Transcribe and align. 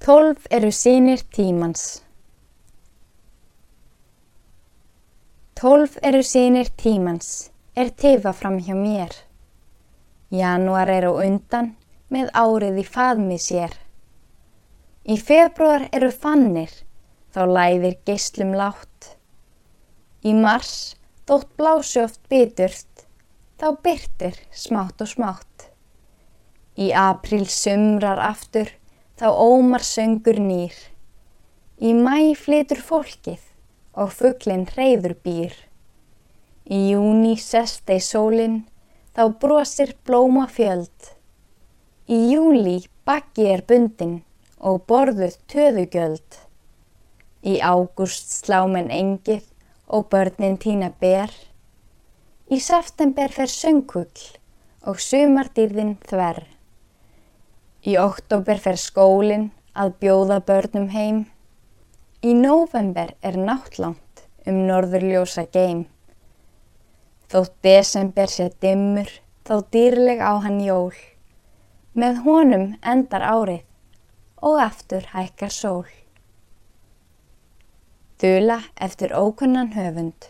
Tólf 0.00 0.46
eru 0.50 0.70
sínir 0.72 1.20
tímans. 1.28 2.00
Tólf 5.52 5.98
eru 6.02 6.22
sínir 6.24 6.70
tímans, 6.72 7.50
er 7.76 7.90
tefa 7.90 8.32
fram 8.32 8.56
hjá 8.64 8.72
mér. 8.72 9.12
Janúar 10.32 10.88
er 10.88 11.04
á 11.04 11.12
undan, 11.12 11.76
með 12.08 12.32
árið 12.32 12.80
í 12.80 12.86
faðmi 12.94 13.36
sér. 13.36 13.76
Í 15.04 15.20
februar 15.20 15.84
eru 15.92 16.08
fannir, 16.08 16.72
þá 17.36 17.44
læðir 17.52 18.00
geyslum 18.08 18.56
látt. 18.56 19.18
Í 20.24 20.32
mars, 20.32 20.96
þótt 21.28 21.52
blásjóft 21.60 22.24
biturt, 22.32 23.04
þá 23.60 23.76
byrtir 23.84 24.40
smátt 24.48 25.04
og 25.04 25.12
smátt. 25.12 25.68
Í 26.80 26.88
apríl 26.96 27.44
sumrar 27.44 28.16
aftur, 28.32 28.79
þá 29.20 29.28
ómar 29.36 29.82
söngur 29.84 30.38
nýr. 30.40 30.72
Í 31.76 31.90
mæ 31.92 32.32
flytur 32.40 32.78
fólkið 32.80 33.42
og 34.00 34.14
fugglinn 34.16 34.62
hreyður 34.70 35.12
býr. 35.20 35.52
Í 36.64 36.78
júni 36.94 37.34
sest 37.36 37.82
þeir 37.84 38.04
sólinn, 38.06 38.54
þá 39.12 39.22
brosir 39.42 39.92
blóma 40.08 40.46
fjöld. 40.48 41.10
Í 42.08 42.16
júli 42.32 42.78
bakki 43.04 43.44
er 43.52 43.60
bundin 43.68 44.22
og 44.56 44.86
borðuð 44.88 45.36
töðugjöld. 45.52 46.38
Í 47.44 47.60
ágúst 47.60 48.32
slá 48.38 48.62
menn 48.72 48.88
engið 48.88 49.44
og 49.92 50.08
börnin 50.14 50.56
týna 50.64 50.94
ber. 51.02 51.28
Í 52.48 52.56
september 52.56 53.28
fer 53.36 53.52
söngkugl 53.52 54.30
og 54.88 54.96
sumardýrðin 55.04 55.98
þverr. 56.08 56.46
Í 57.80 57.94
oktober 57.96 58.58
fer 58.60 58.76
skólinn 58.76 59.46
að 59.72 59.94
bjóða 60.02 60.40
börnum 60.44 60.90
heim. 60.92 61.20
Í 62.20 62.34
nóvember 62.36 63.14
er 63.24 63.38
náttlangt 63.40 64.26
um 64.44 64.58
norðurljósa 64.68 65.46
geim. 65.54 65.86
Þótt 67.32 67.54
desember 67.64 68.28
sé 68.28 68.50
dimmur, 68.60 69.08
þá 69.48 69.54
dýrleg 69.72 70.20
á 70.20 70.44
hann 70.44 70.60
jól. 70.60 70.92
Með 71.96 72.20
honum 72.26 72.66
endar 72.84 73.24
árið 73.24 73.64
og 74.44 74.60
aftur 74.60 75.08
hækkar 75.14 75.54
sól. 75.54 75.88
Þula 78.20 78.60
eftir 78.76 79.16
ókunnan 79.16 79.72
höfund 79.72 80.28